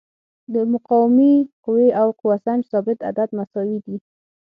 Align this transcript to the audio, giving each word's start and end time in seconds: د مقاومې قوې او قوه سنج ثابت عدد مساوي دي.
د 0.53 0.55
مقاومې 0.73 1.33
قوې 1.63 1.89
او 2.01 2.07
قوه 2.19 2.35
سنج 2.45 2.61
ثابت 2.71 2.97
عدد 3.09 3.29
مساوي 3.37 3.79
دي. 3.85 3.97